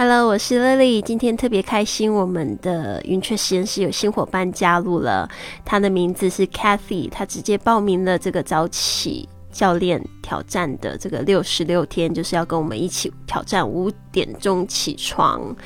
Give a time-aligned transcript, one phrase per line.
[0.00, 5.28] Hello，我是 Lily，今天特别开心，我们的云雀实验室有新伙伴加入了，
[5.64, 9.28] 他的名字是 Cathy，他直接报名了这个早起。
[9.50, 15.56] 教练挑战的这个六十六天，就是要跟我们一起挑战五点钟起床。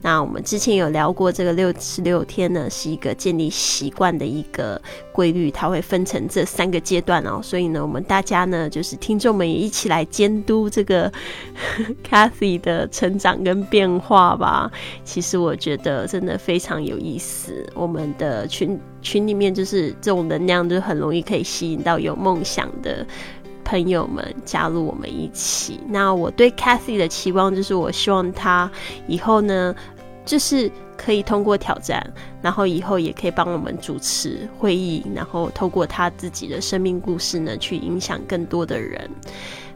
[0.00, 4.80] 那我们之前有聊过，这个六十六天呢，是一个建立习惯的一个
[5.10, 7.40] 规律，它会分成这三个阶段哦。
[7.42, 11.12] 所以呢，我们大家呢，就是听众们也一起来监督这个
[12.08, 14.70] Cathy 的成长跟变化吧。
[15.02, 17.68] 其实我觉得真的非常有意思。
[17.74, 23.04] 我们的群群里面就是这种能量，就很容易可以吸引到有梦想的。
[23.64, 25.80] 朋友们加入我们一起。
[25.88, 28.70] 那我对 Cathy 的期望就是，我希望他
[29.06, 29.74] 以后呢，
[30.24, 32.04] 就是可以通过挑战，
[32.40, 39.10] 然后以后也可以帮我们主持会议，然后透过他自己的生命故事呢，去影响更多的人。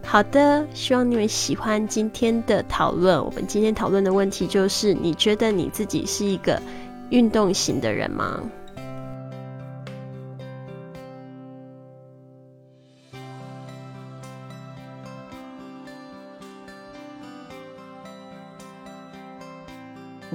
[0.05, 3.25] 好的，希望你们喜欢今天的讨论。
[3.25, 6.63] 我们今天讨论的问题就是：你觉得你自己是一个
[7.11, 8.41] 运动型的人吗？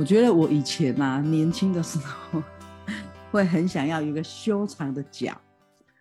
[0.01, 2.41] 我觉得我以前呐，年轻的时候
[3.31, 5.39] 会很想要一个修长的脚，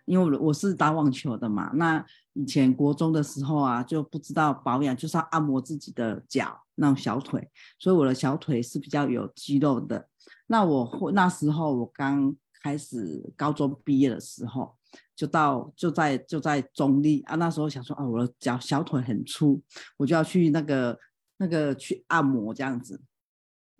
[0.05, 1.69] 因为我我是打网球的嘛。
[1.75, 10.07] 那以前国中的时候啊，就不知道保养，就是要按摩自己的脚，那种小腿，所以我的小腿是比较有肌肉的。
[10.47, 14.75] 那我那时候我刚开始高中毕业的时候，
[15.15, 19.61] 就到就在就在中立啊，那时候想说啊，我的脚小腿很粗，
[19.97, 20.97] 我就要去那个
[21.37, 22.99] 那个去按摩这样子。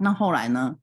[0.01, 0.75] 那后来呢，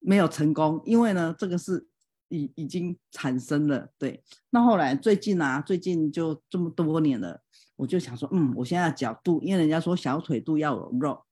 [0.00, 1.86] 没有成功，因为呢，这个是
[2.28, 3.88] 已已经产生了。
[3.96, 7.40] 对，那后来最近啊，最近就这么多年了，
[7.76, 11.24] 我就想说，嗯，我现在角度，因为人家说小腿肚要有肉，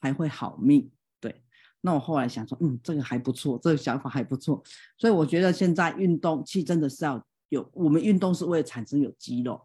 [0.00, 0.90] 还会好命。
[1.20, 1.42] 对，
[1.82, 4.60] 那我后来想说，嗯，这个还不错，这个想法还不错。
[4.98, 9.60] 所以我觉得现在运动器真的是要有，我们运动是为了产生有肌肉。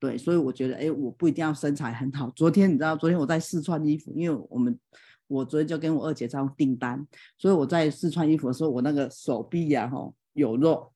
[0.00, 2.28] 对，所以我觉得，哎，我不一定要身材很好。
[2.30, 4.76] 昨天你知道，昨天我在试穿衣服，因为我们。
[5.26, 7.06] 我昨天就跟我二姐在订单，
[7.38, 10.90] 所以我在试穿衣服的时候，我那个手臂呀，哈有肉。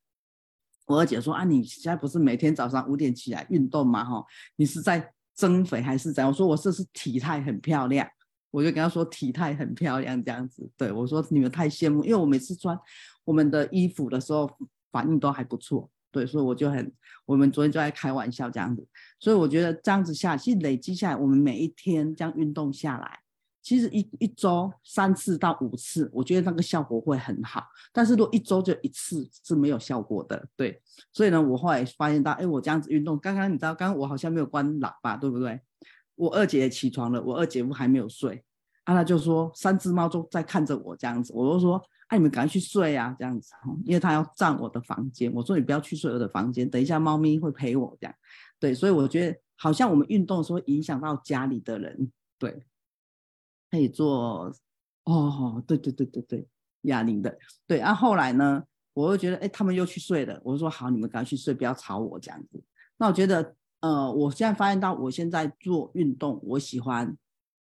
[0.87, 4.03] 我二姐说：“啊，你现在不是每天早上五点起来运动吗？
[4.03, 4.25] 哈，
[4.57, 8.09] 你是在增肥还是怎样？”我说：“我这是体态很漂亮。”
[8.51, 12.79] 我就跟她说：“体态很漂亮，这样子。”对我说：“你们太羡慕，因为我每次穿
[13.25, 14.51] 我们的衣服的时候，
[14.91, 15.91] 反应都还不错。
[16.11, 16.91] 对，所以我就很，
[17.27, 18.87] 我们昨天就在开玩笑这样子。
[19.21, 23.19] 所以我觉得这样子下，去累积下来，我们每一天这样运动下来。”
[23.69, 27.63] 其实一一周三次到五次，我觉得那个效果会很好。
[27.93, 30.81] 但是如果一周就一次是没有效果的，对。
[31.13, 35.61] 所以呢，我后来发现到，哎，我这样子运动，刚刚你知道，刚刚我好像没有关喇叭，对不对？
[36.15, 38.43] 我二姐也起床了，我二姐夫还没有睡，
[38.85, 43.53] 啊，他就说三只猫都在看着我这样子，我就说，哎，你们赶快去睡啊，这样子，
[43.85, 48.15] 因为他要占我的房间，我说你不要去睡我的房间，等一下猫咪会陪我这样。
[48.59, 52.63] 对，所以我觉得好像我们运动的时候影响到家里的人，对。
[53.71, 54.53] 可以做
[55.05, 56.47] 哦，对对对对对，
[56.83, 57.79] 哑铃的，对。
[57.79, 58.63] 然后后来呢，
[58.95, 60.41] 我又觉得，哎，他们又去睡了。
[60.45, 62.63] 我说好，你们赶快去睡，不要吵我这样子。
[62.97, 67.17] 那我觉得，呃，我现在发现到，我现在做运动，我喜欢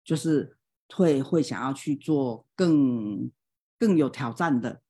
[0.04, 0.56] 就是
[0.94, 3.30] 会会想要去做更
[3.78, 4.80] 更有挑战的，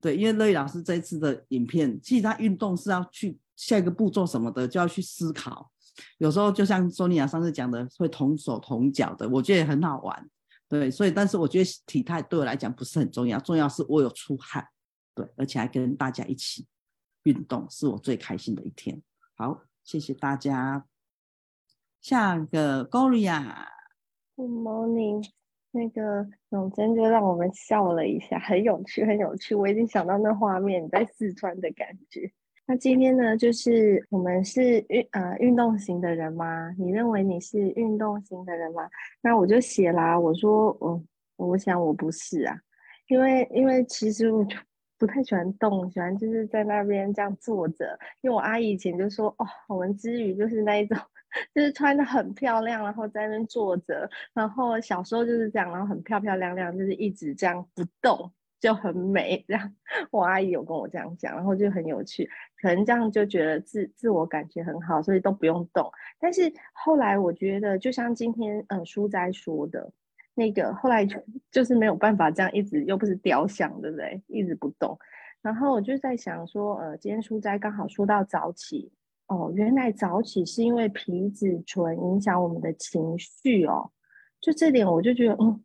[0.00, 0.16] 对。
[0.16, 5.70] 因为乐毅老师这一次的影片，其实他运动是要去下一个步骤什么的，就要去思考。
[6.18, 10.30] 有时候就像索尼娅上次讲的，会同手同脚的，我觉得也很好玩。
[10.70, 14.64] 对，所以但是我觉得体态对我来讲不是很重要，重要是我有出汗，
[15.16, 16.64] 对，而且还跟大家一起
[17.24, 19.02] 运动，是我最开心的一天。
[19.34, 20.86] 好，谢谢大家。
[22.00, 25.28] 下个 Gloria，Good morning，
[25.72, 32.32] 那个永贞就让我们笑了一下，很有趣，很有趣，我已经想到那画面在四川的感觉。
[32.70, 36.70] 那今天呢，就是我们是运呃运动型的人吗？
[36.78, 38.88] 你认为你是运动型的人吗？
[39.20, 41.02] 那我就写啦，我说我
[41.34, 42.56] 我想我不是啊，
[43.08, 44.56] 因为因为其实我就
[44.96, 47.98] 不太喜欢动，喜欢就是在那边这样坐着。
[48.20, 50.96] 因为我阿姨以前就说，哦，我们之余就是那一种，
[51.52, 58.30] 就是穿的很漂亮，然后在那边坐着，然后小时候就是这样，然后很漂漂亮亮，就是一直这样不动。
[58.60, 59.74] 就很美，这样
[60.12, 62.28] 我阿姨有跟我这样讲，然后就很有趣，
[62.60, 65.90] 可能这样就觉得自自我感觉很好，所以都不用动。
[66.20, 69.90] 但是后来我觉得，就像今天呃书斋说的
[70.34, 71.16] 那个，后来就
[71.50, 74.22] 就是没有办法这样一直又不是雕像，对不对？
[74.28, 74.96] 一直不动。
[75.40, 78.92] 然后我就在想说，呃，今天书斋刚好说到早起，
[79.28, 83.90] 哦，原来早起是因为皮质醇影响我们的情绪哦，
[84.38, 85.64] 就这点我就觉得嗯。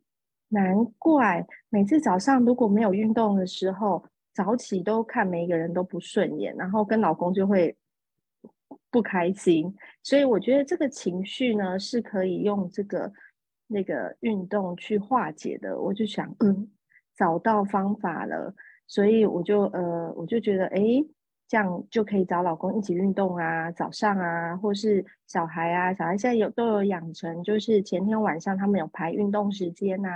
[0.49, 4.03] 难怪每次早上如果没有运动的时候，
[4.33, 7.75] 早起都看每一个人都不顺眼，然后跟老公就会
[8.91, 9.73] 不开心。
[10.03, 13.11] 所以我觉得这个情绪呢是可以用这个
[13.67, 15.79] 那个运动去化解的。
[15.81, 16.69] 我就想，嗯，
[17.15, 18.53] 找到方法了，
[18.87, 20.81] 所以我就呃，我就觉得，哎。
[21.47, 30.09] 这样就可以找老公一起运动啊，早上啊，或是小孩啊，小孩现在有都有养成，就是前天晚上他们有排运动时间呐，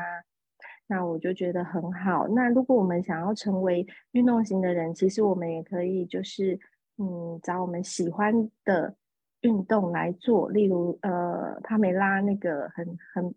[0.88, 2.28] 那我就觉得很好。
[2.30, 6.60] 那如果我们想要成为运动型的人，其实我们也可以就是
[6.98, 8.96] 嗯，找我们喜欢的
[9.42, 13.36] 运动来做，例如呃，帕梅拉那个很很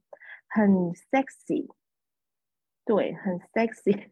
[0.48, 1.68] 很 sexy，
[2.86, 4.08] 对，很 sexy。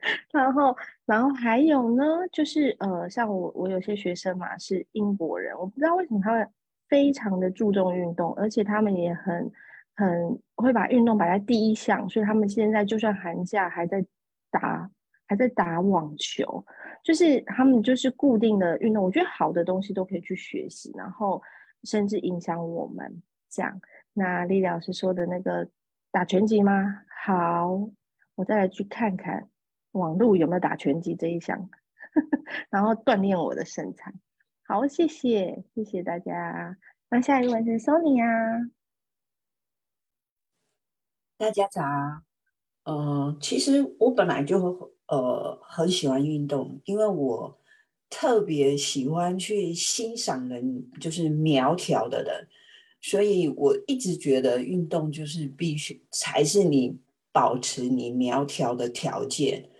[0.32, 6.48] 然后，然后还有呢，就是呃，像我，我有些学生嘛是英国人，我不知道为什么他们
[6.88, 9.50] 非常的注重运动，而且他们也很
[9.96, 14.04] 很会把运动摆在第一项，所以他们现在就算寒假还在
[14.50, 14.90] 打
[15.26, 16.64] 还在打网球，
[17.02, 19.04] 就是他们就是固定的运动。
[19.04, 21.42] 我觉得好的东西都可以去学习，然后
[21.84, 23.22] 甚至影响我们。
[23.50, 23.80] 这样，
[24.12, 25.66] 那丽老师说的那个
[26.10, 27.02] 打拳击吗？
[27.24, 27.88] 好，
[28.34, 29.48] 我再来去看看。
[29.92, 31.70] 网路有没有打拳击这一项，
[32.70, 34.12] 然后锻炼我的身材。
[34.66, 36.76] 好，谢谢，谢谢大家。
[37.10, 38.70] 那下一位是 Sony 啊，
[41.38, 41.82] 大家早。
[42.84, 47.58] 呃，其实我本来就呃很喜欢运动，因为我
[48.10, 52.48] 特别喜欢去欣赏人，就是苗条的人，
[53.00, 56.98] 所以我一直觉得运动就是必须才是你
[57.32, 59.70] 保持你苗条的条件。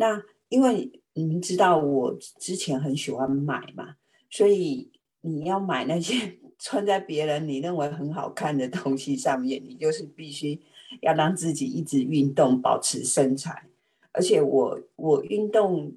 [0.00, 3.96] 那因为你们知道我之前很喜欢买嘛，
[4.30, 4.88] 所以
[5.22, 10.60] 你要买那些 穿在别人你认为很好看的东西上面，你就是必须
[11.02, 13.64] 要让自己一直运动，保持身材。
[14.12, 15.92] 而且我我运动，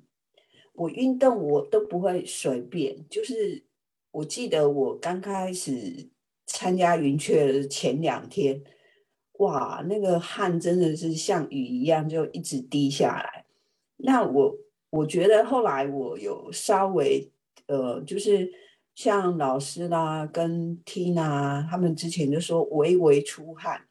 [0.74, 3.08] 我运动我都不会随便。
[3.08, 3.64] 就是
[4.12, 6.10] 我记得我刚开始
[6.48, 8.64] 参加云雀的前两天，
[9.40, 13.31] 哇，那个汗真的是像雨一样就一直滴下来。
[14.04, 14.56] 那我
[14.90, 17.32] 我觉得后来我有稍微
[17.68, 18.52] 呃，就是
[18.96, 23.82] 像老师啦跟 Tina 他们之前就说微微出汗，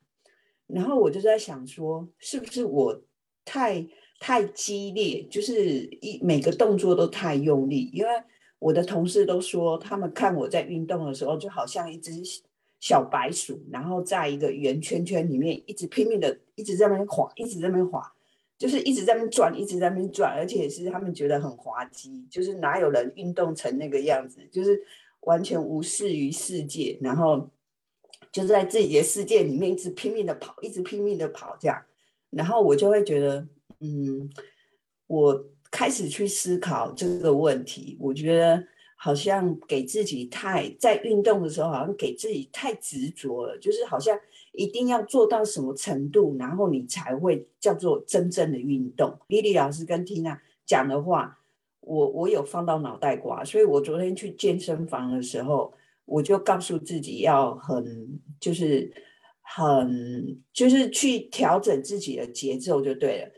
[0.67, 3.03] 然后我就在想说，是不是我
[3.45, 3.87] 太
[4.19, 7.91] 太激烈，就是一每个动作都太用力？
[7.95, 8.11] 因为
[8.59, 12.13] 我的同事都说，他们看我在运动的时候，就好像一只
[12.79, 18.13] 小白鼠，然后在一个圆圈圈里面一直拼命的一直在那边滑，一直在那边滑。
[18.61, 22.27] 就是一直在那边转，一直在那边转，而且是他们觉得很滑稽。
[22.29, 24.79] 就是哪有人运动成那个样子，就是
[25.21, 27.49] 完全无视于世界，然后
[28.31, 31.83] 就在自己的世界里面一直拼命的跑，一直拼命的跑这样。
[32.29, 33.49] 然后我就会觉得，
[33.79, 34.29] 嗯，
[35.07, 37.97] 我开始去思考这个问题。
[37.99, 38.63] 我觉得
[38.95, 44.15] 好像给自己太在运动的时候，好像给自己太执着了，就是好像。
[44.53, 49.17] 一定要做到什么程度，然后你才会叫做真正的运动。
[49.29, 51.39] 莉莉老师跟 Tina 讲的话，
[51.81, 55.73] 我我有放到脑袋瓜，所以我昨天去健身房的时候，
[56.05, 58.93] 我就告诉自己要很就是
[59.41, 63.31] 很就是去调整自己的节奏就对了。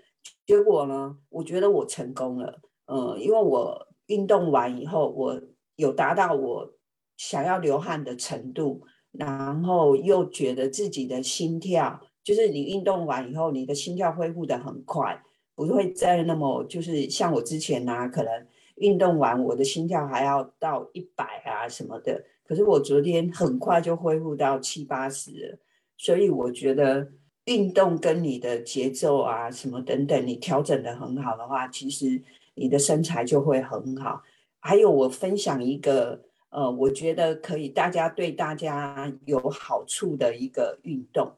[0.47, 5.41] 结果呢，我觉得我成功了，嗯，因为我运动完以后，我
[5.77, 6.73] 有达到我
[7.19, 8.83] 想要流汗的程度。
[9.13, 15.23] 然后又觉得自己的心跳，就是你运动完以后，你的心跳恢复的很快，
[15.55, 25.59] 不会再那么就是像我之前呢，可能运动完我的心跳还要到一百啊什么的，可是我昨天很快就恢复到七八十了。
[25.99, 27.07] 所以我觉得
[27.45, 32.23] 运动跟你的节奏啊什么等等，你调整的很好的话，其实
[32.55, 34.23] 你的身材就会很好。
[34.59, 36.23] 还有我分享一个。
[36.53, 41.33] 呃，我觉得可以，大家对大家有好处的一个运动。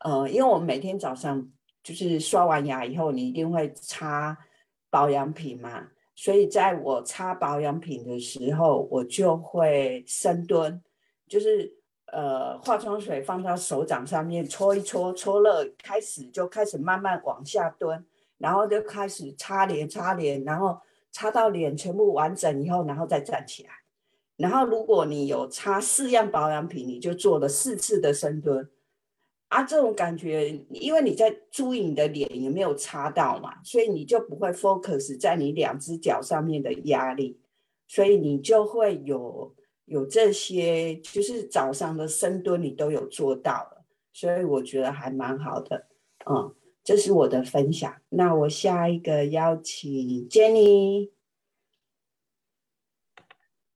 [0.00, 1.48] 呃，因为我们每天早上
[1.80, 4.36] 就是刷完牙以后，你一定会擦
[4.90, 10.82] 保养品嘛，所以在我擦保养品的时候，我就会深蹲，
[11.28, 11.72] 就是
[12.06, 18.04] 呃化妆水放到手掌上面搓一搓，搓热开始就开始慢慢往下蹲，
[18.38, 20.80] 然后就开始擦脸擦脸，然后
[21.12, 23.70] 擦到脸全部完整以后，然后再站起来。
[24.38, 28.68] 然后，如果你有擦四样保养品，你就做了四次的深蹲
[29.48, 29.62] 啊。
[29.62, 37.38] 这种感觉，因为你在注意你的脸有没有擦到嘛，所以你就不会 focus 在你两只脚上面的压力，
[37.86, 45.86] 所以你就会有有这些，就是早上的深蹲你都有做到了，所以我觉得还蛮好的。
[46.28, 47.94] 嗯，这是我的分享。
[48.08, 51.11] 那我下一个邀请 Jenny。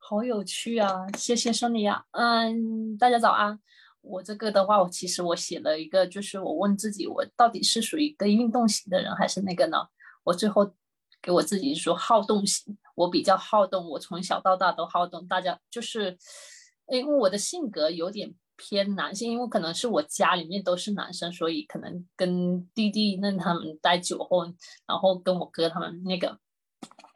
[0.08, 1.04] 好有趣啊！
[1.18, 2.00] 谢谢 Sonia。
[2.12, 3.58] 嗯，大家早安。
[4.02, 9.78] 我这个的话，我其实我写了一个，就是我问自己，我到底是属于一个运动型的人，还是那个呢？
[10.22, 10.72] 我最后
[11.20, 12.78] 给我自己说好动型。
[12.94, 15.26] 我比较好动，我从小到大都好动。
[15.26, 16.16] 大家就是，
[16.86, 24.44] 因为我的性格有点偏男性，因为可能是我家里面都是男生，所以可能跟弟弟那他们待久后，
[24.86, 26.38] 然后跟我哥他们那个，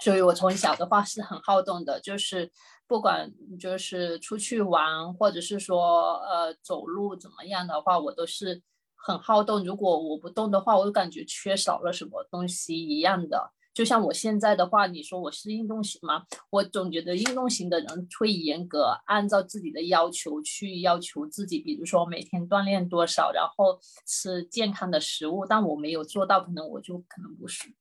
[0.01, 2.51] 所以我从小的话是很好动的，就是。
[2.91, 8.61] 不管就是出去玩，或者是说呃走路怎么样的话，我都是
[8.97, 9.65] 很好动。
[9.65, 13.53] 如果我不动的话，我就感觉缺少了什么东西一样的。
[13.73, 16.25] 就像我现在的话，你说我是运动型吗？
[16.51, 25.47] 我总觉得运动型的人会严格按照自己的要求去要求自己，比如说每天锻炼多少，然后吃健康的食物。
[25.47, 27.73] 但我没有做到，可能我就可能不是。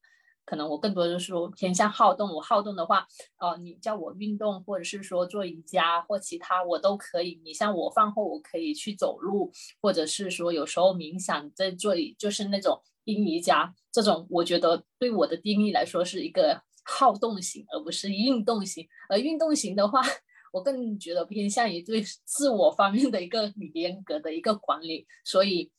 [0.49, 3.05] 可能我更多的是说偏向好动，我好动的话，
[3.37, 7.39] 呃，你叫我运动，或者是说做瑜伽或其他，我都可以。
[7.45, 18.87] 你像我饭后我可以去走路，或者是说有时候冥想在做，就是那种阴瑜伽这种，我觉得对我的定义来说是一个好动型，而不是运动型。
[19.07, 20.01] 而运动型的话，
[20.51, 25.05] 我更觉得偏向于对自我方面的一个严格的一个管理。
[25.23, 25.71] 所以，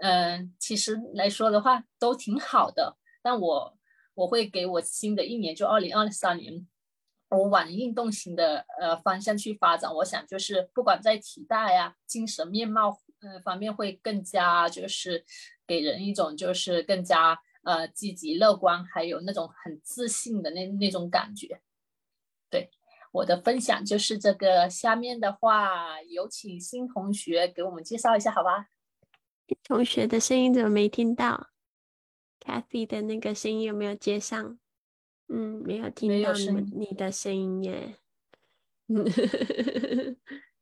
[0.00, 3.76] 嗯，其实来说的话都挺好的，但我。
[4.14, 6.66] 我会给我新的一年，就二零二三年，
[7.30, 9.92] 我往运动型的呃方向去发展。
[9.92, 15.24] 我想就是不管在体态呀、精神面貌呃方面，会更加就是
[15.66, 21.60] 给人一种就是更加呃积极乐观，还有那种很自信的那那种感觉。
[22.48, 22.70] 对，
[23.10, 24.70] 我的分享就是这个。
[24.70, 28.68] 下面的话，有请新同学给我们介绍一下，好吧？
[29.64, 31.48] 同学的声音怎么没听到
[32.44, 34.58] ？Kathy 的那个声音有没有接上？
[35.28, 37.96] 嗯，没有听到你你的声音耶。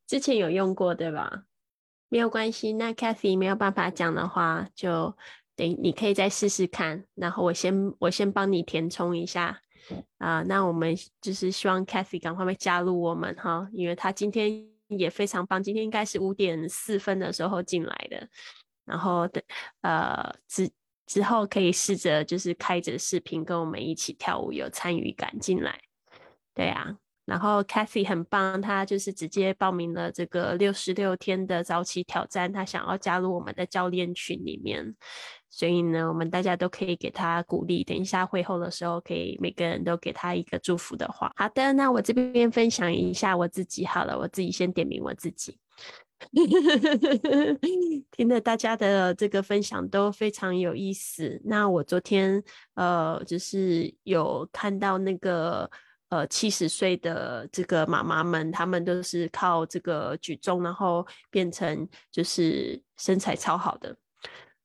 [0.06, 1.44] 之前有用过对吧？
[2.08, 5.16] 没有关系，那 Kathy 没有办法讲的话，就
[5.56, 7.04] 等你可以再试试看。
[7.14, 9.60] 然后我先我先帮你填充一下
[10.18, 10.42] 啊。
[10.42, 15.60] 那我们就是希望 Kathy 赶快加入我们哈，因为他今天也非常棒。
[15.60, 18.28] 今天应该是五点四分的时候进来的，
[18.84, 19.42] 然后的
[19.80, 20.70] 呃只。
[21.12, 25.78] 之后可以试着就是开着视频跟我们一起跳舞，有参与感进来。
[26.54, 34.94] 对啊，然后 Kathy 很棒，她就是直接报名了这个六十六天的早起挑战，她想要加入我们的教练群里面。
[35.50, 37.84] 所以呢，我们大家都可以给她鼓励。
[37.84, 41.30] 等一下会后的时候，可以每个人都给她一个祝福的话。
[41.36, 45.58] 好的，那我这边分享一下我自己好了，我自己先点名我自己。
[46.32, 47.58] 呵呵呵呵呵呵
[48.12, 51.40] 听了大家的这个分享都非常有意思。
[51.44, 52.42] 那我昨天
[52.74, 55.70] 呃，就是有看到那个
[56.08, 63.96] 呃七十岁的这个妈妈们，她们都是靠这个举重，然后变成就是身材超好的。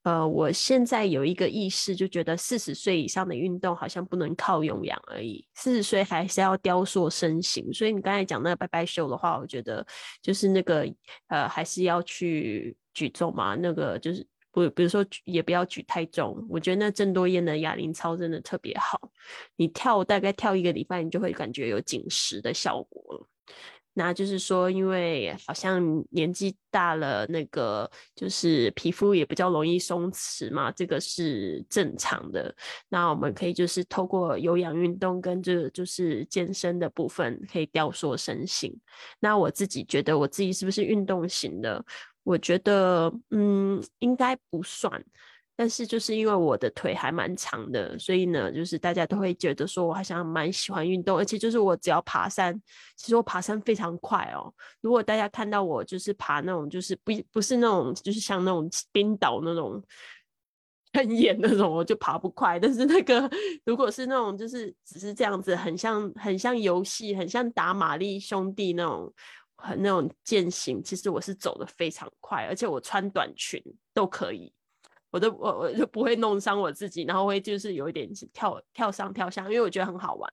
[0.07, 7.73] 呃，我现在有一个意识，就觉得四十岁以上的运动好像不能靠有氧而已，四十岁还是要雕塑身形。
[7.73, 9.85] 所以你刚才讲那个拜拜秀的话，我觉得
[10.21, 10.87] 就是那个
[11.27, 13.55] 呃，还是要去举重嘛。
[13.55, 16.41] 那个就是不，比如说也不要举太重。
[16.49, 19.11] 我觉得那郑多燕的哑铃操真的特别好，
[19.57, 23.27] 你跳大概跳一个礼拜，你就会感觉有紧实的效果了。
[23.99, 32.55] 那就是说，因为好像年纪大了，那个就是皮肤也比较容易松弛嘛，这个是正常的。
[32.89, 38.71] 那我们可以就是透过有氧运动跟这就是健身的部分，可以雕塑身形。
[39.19, 41.83] 那我自己觉得，我自己是不是运动型的？
[42.21, 45.03] 我觉得，嗯，应该不算。
[45.59, 52.53] 但是就是因为我的腿还蛮长的，所以呢，就是大家都会觉得说我好像蛮喜欢运动，而且就是我只要爬山，
[52.95, 54.53] 其实我爬山非常快哦。
[54.81, 59.83] 如果大家看到我就是爬那种，就是不不是那种，就是像那种冰岛那种
[60.93, 62.59] 很远那种，我就爬不快。
[62.59, 63.27] 但是那个
[63.65, 69.11] 如果是那种，就是只是这样子，很像很像游戏，很像打玛丽兄弟那种，
[69.55, 73.59] 很那种健行，其实我是走的非常快，而且我穿短裙
[73.91, 74.53] 都可以。
[75.09, 80.31] 我都我我就不会弄伤我自己，然后会就是有一点跳跳上跳下，因为我觉得很好玩，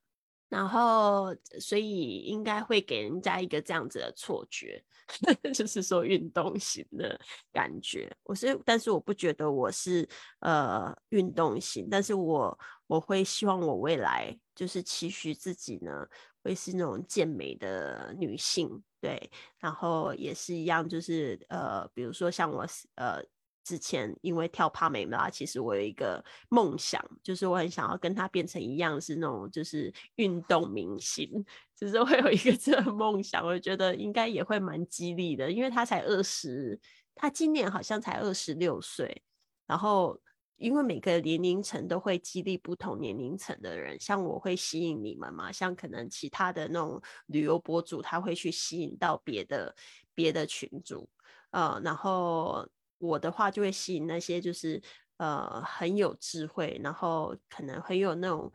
[0.49, 4.83] 然后所以应该会给人家一个这样子的错觉，
[5.53, 7.19] 就是说运动型的
[7.53, 8.13] 感觉。
[8.23, 10.07] 我是，但是我不觉得我是
[10.39, 16.05] 呃运动型，但是我我会希望我未来就是期许自己呢，
[16.43, 22.65] 会是那种健美的女性，对，然后也是一样，就是呃，比如说像我
[22.95, 23.23] 呃。
[23.65, 31.43] 之前因为跳帕梅拉，其实我有一个梦想，就是我很想要跟他变成一样，是那种就是运动明星，
[31.75, 33.43] 就是会有一个这个梦想。
[33.43, 36.79] 我觉得应该也会蛮激励的，因为他才二十，
[37.15, 39.23] 他今年好像才二十六岁。
[39.65, 40.21] 然后
[40.57, 49.75] 因为每个年龄层都会激励不同年龄层的人，像我会吸引你们嘛，像可能其他的那种旅游博主，他会去吸引到别的
[50.13, 51.09] 别的群组，
[51.49, 52.69] 呃，然后。
[53.05, 54.81] 我的话就会吸引那些就是
[55.17, 58.51] 呃很有智慧，然后可能很有那种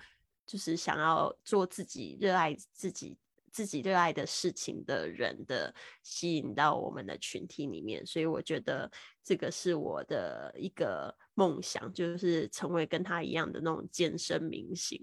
[0.47, 3.17] 就是想要做自己热爱自己
[3.53, 8.91] 自己热爱的事情的人的吸引到我们的群体里面，所以我觉得
[9.25, 15.01] 这个是我的一个梦想，就是成为跟他一样的那种健身明星，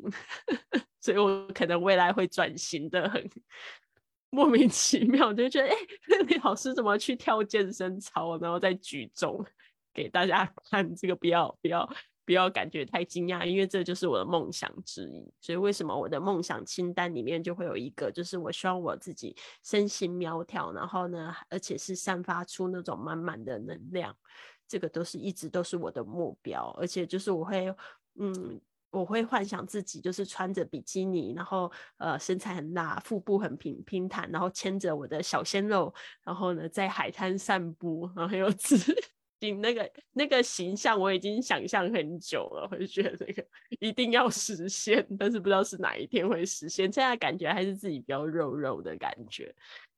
[1.01, 3.29] 所以我可能未来会转型的很。
[4.37, 5.75] 莫名其妙就觉得，哎，
[6.27, 9.43] 李 老师怎么去跳健身操，然后再举重
[9.91, 10.95] 给大家看？
[10.95, 11.89] 这个不要不要
[12.23, 15.27] 不要感觉太惊讶，因为这就是我的梦想之一。
[15.41, 24.15] 所以为什么我的梦想清单里面就会有一个，就是我希望我自己身形苗条，然后呢，而且是散发出那种满满的能量，
[24.67, 27.73] 这个都是一直都是我的目标，而且就是我会，
[28.19, 28.61] 嗯。
[28.97, 38.75] 我会幻想自己就是穿着比基尼，然后呃身材很大，腹部很平平坦，然后牵着我的小鲜肉，然后呢在海滩散步，然后很有 自
[39.39, 43.45] 己那个那个形象，我已经想象很久了，我就觉得这个
[43.79, 46.91] 一定要实现，但是不知道是哪一天会实现。
[46.91, 49.53] 现在感觉还是自己比较肉肉的感觉，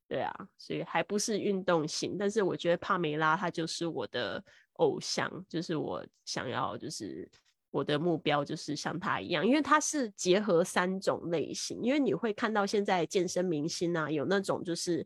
[0.09, 7.29] 对啊，所以还不是运动型，但是我觉得帕梅拉她就是我的偶像，就是我想要就是。
[7.71, 11.81] 我的目标就是像他一样，因为他是结合三种类型。
[11.81, 15.05] 因为你会看到现在健身明星啊，有那种就是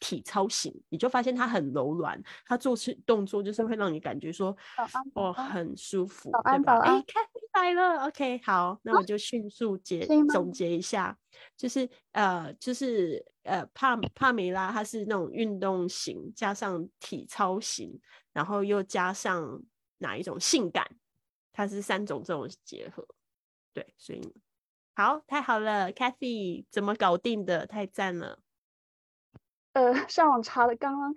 [0.00, 4.56] 体操型，你就发现他很柔软，他做出动作就是会让你感觉说
[5.14, 6.78] 哦很舒服，对吧？
[6.80, 7.02] 哎，
[7.52, 11.16] 看来了，OK，好，那我就迅速结总结一下，
[11.56, 18.00] 就是呃，就是呃，帕帕梅拉她是那种运动型，加上体操型，
[18.32, 19.62] 然后又加上
[19.98, 20.86] 哪一种性感？
[21.52, 23.06] 它是三种这种结合，
[23.72, 24.34] 对，所以
[24.94, 27.66] 好，太好了，Cathy 怎么搞定的？
[27.66, 28.38] 太赞了。
[29.72, 31.14] 呃，上网查的，刚刚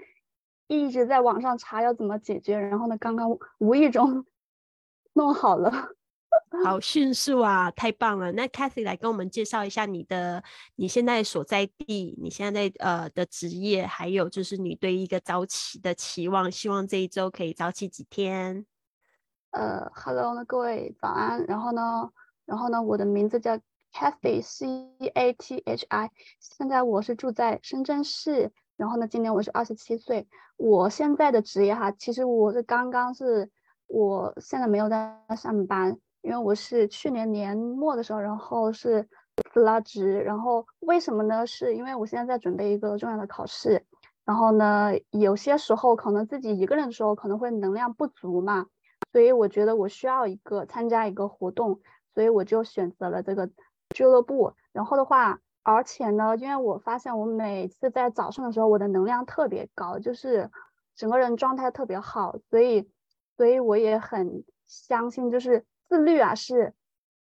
[0.68, 4.26] 一直在网上查要怎么解决，然后呢，刚刚无意中
[5.14, 5.72] 弄好了，
[6.64, 8.32] 好迅速啊，太棒了。
[8.32, 10.42] 那 Cathy 来跟我们介绍一下你的
[10.76, 18.66] 你现在所在地，你现在呃的职业，还有就是你对一个早起的期望，希望这一周可以早起几天。
[19.56, 21.46] 呃，Hello，各位早安。
[21.46, 22.12] 然后呢，
[22.46, 23.58] 然后呢，我的名字叫
[23.94, 26.12] Cathy，C A T H I。
[26.42, 28.52] 现在我是住在深圳市。
[28.76, 30.28] 然后呢，今年我是二十七岁。
[30.58, 33.50] 我现在的职业哈，其实我是刚刚是，
[33.88, 39.08] 我现在没有在上班，因为我是去年年末的时候，然后是
[39.54, 40.20] 辞了职。
[40.20, 41.48] 然后为什么呢？
[41.48, 43.86] 是因为我现在在准备一个重要的考试。
[44.26, 48.66] 然后呢，有些时候可能自己一个人的时候可能会能量不足嘛。
[49.16, 51.80] 所以我觉得我需要一个参加一个活动，
[52.14, 53.50] 所以我就选择了这个
[53.92, 54.52] 俱乐部。
[54.74, 60.52] 然后的话，而且呢，因为我发现我每次在早上的时候，我的能量特别高，就是
[60.98, 62.90] 整个人状态特别好，所以，
[63.38, 66.74] 所以我也很相信，就是自律啊是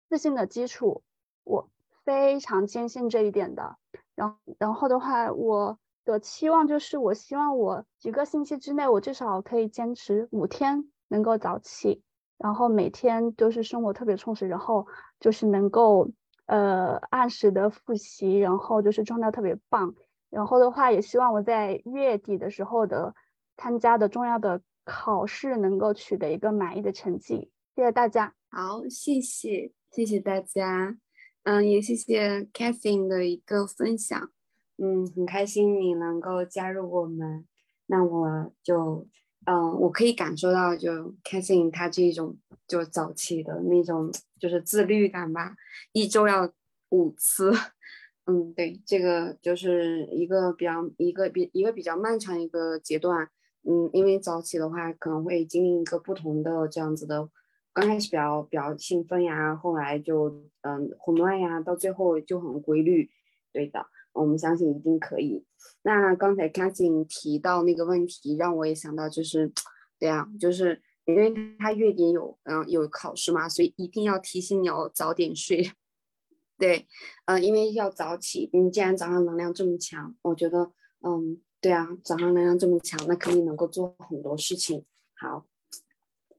[0.09, 1.03] 自信的基础，
[1.45, 1.69] 我
[2.07, 3.77] 非常坚信这一点的。
[4.15, 10.91] 然后，然后的话，我的期望就是，我希望我几个星期之内，我至少可以坚持五天。
[11.13, 12.03] 能够早起，
[12.39, 14.87] 然后每天都是生活特别充实，然后
[15.21, 16.11] 就是能够
[16.47, 19.95] 呃按时的复习，然后就是状态特别棒。
[20.31, 23.15] 然后的话，也希望我在月底的时候的
[23.59, 27.51] 参加的重要的考试能够取得一个满意的成绩。
[27.77, 28.35] 谢谢大家。
[28.51, 30.97] 好，谢谢，谢谢大家。
[31.43, 34.31] 嗯，也谢谢 Catherine 的一个分享。
[34.79, 37.47] 嗯，很开心你能够加入我们，
[37.87, 39.07] 那我就。
[39.45, 42.37] 嗯，我可以感受到，就 k a t h i n 他这种
[42.69, 45.55] 就早起的那种，就是自律感吧，
[45.93, 46.53] 一周要
[46.91, 47.53] 五次。
[48.27, 53.29] 嗯，对，这个就是一个比较一个比一个比较漫长一个阶段。
[53.65, 57.29] 嗯，因为早起的话，可能会经历一个不同的这样子的，
[57.73, 60.29] 刚开始比较比较兴奋呀，后来就
[60.63, 63.11] 嗯混乱呀，到最后就很规律。
[63.53, 63.87] 对的。
[64.13, 65.45] 我们相信一定可以。
[65.83, 69.53] 那刚才 c a t h i n 提到那个问题，让我也想到，就是
[69.99, 75.71] 对啊，就是因为他月底有嗯有考试嘛，所以一定要提醒你要早点睡。
[76.59, 76.87] 对，
[77.25, 78.49] 嗯，因为要早起。
[78.53, 80.71] 你既然早上能量这么强，我觉得
[81.01, 84.85] 嗯对啊，早上能量这么强，那肯定能够做很多事情。
[85.15, 85.47] 好，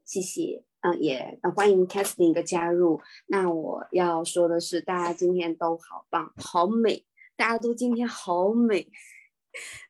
[0.06, 0.64] 谢谢。
[0.82, 3.00] 嗯，也欢迎 casting 的加入。
[3.28, 7.06] 那我要说的是，大家今天都好棒，好美，
[7.44, 8.90] 大家都今天好美。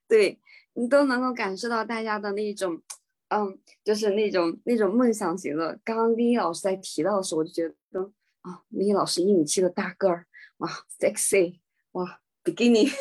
[0.07, 0.39] 对
[0.73, 2.81] 你都能够感受到大家的那种，
[3.27, 5.79] 嗯，就是那种那种梦想型的。
[5.83, 8.11] 刚刚 V 老师在提到的时候，我就觉得
[8.41, 10.25] 啊，V 老师一米七的大个儿，
[10.57, 10.67] 哇
[10.99, 11.59] ，sexy，
[11.91, 12.91] 哇，bikini，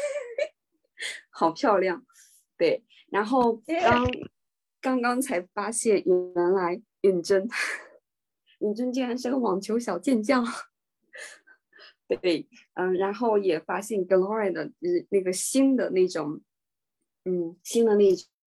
[1.32, 2.04] 好漂亮。
[2.58, 4.04] 对，然后刚
[4.82, 6.82] 刚刚才发现，原来。
[7.00, 7.48] 允真，
[8.60, 10.46] 允真竟然是个网球小健将，
[12.20, 14.72] 对，嗯，然后也发现 Glory 的
[15.10, 16.40] 那个新的那种，
[17.24, 18.14] 嗯，新的那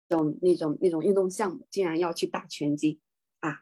[0.10, 3.00] 种那种那种运动项目，竟然要去打拳击
[3.40, 3.62] 啊，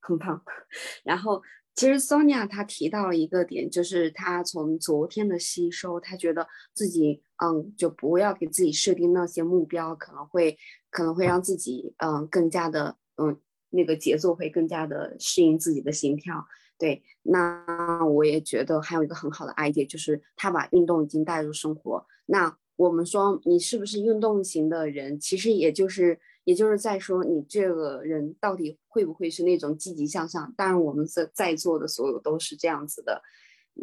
[0.00, 0.42] 很胖。
[1.04, 1.42] 然后
[1.74, 10.58] 其实 Sonia 她提到一个点，就是她从昨天的吸收，她觉得自己嗯，就不要给自己设定那些目标，可能会
[10.90, 13.40] 可能会让自己嗯更加的嗯。
[13.70, 16.42] 那个节奏会更加的适应自己的心跳，
[16.78, 17.02] 对。
[17.22, 22.06] 那我也觉得还有一个很好的 idea，就是他把运动已经带入生活。
[22.26, 30.54] 那我们说你是不是运动型的人，其实也就是也就是在说你这个人到底会不会是那种积极向上。
[30.56, 33.22] 当然，我们在在座的所有都是这样子的。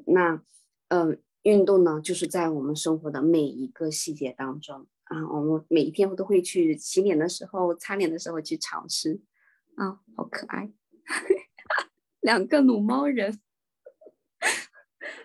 [0.07, 0.41] 那，
[0.87, 9.21] 嗯，运动呢，就是在我们生活的每一个细节当中啊，我们每一天我都会去洗脸的时候、擦脸的时候去尝试。
[9.75, 10.71] 啊，好可爱，
[12.25, 13.39] 两个撸猫人，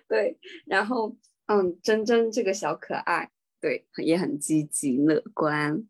[0.06, 5.82] 对，然后嗯，珍珍这个小可爱，对，也很积极乐观，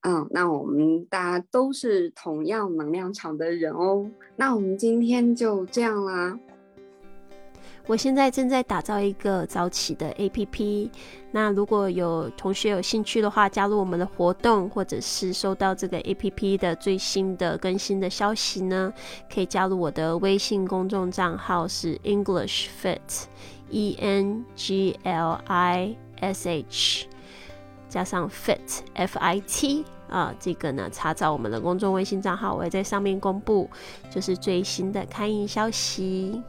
[0.00, 6.40] 嗯，那我们大家都是同样能量场的人哦，那我们今天就这样啦。
[7.88, 10.90] 我现在正在打造一个早起的 APP，
[11.30, 18.92] 那如果有同学有兴趣的话，加入我们的活动，或者是收到这个 APP 的最新的更新的消息呢，
[19.32, 27.06] 可以加入我的微信公众账号是 English Fit，E N G L I S H
[27.88, 33.66] 加上 Fit F I T 啊，这个呢查找我们的公众微信账号，我会在上面公布
[34.10, 36.42] 就是最新的开营消息。